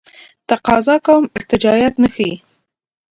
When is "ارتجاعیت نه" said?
1.37-2.09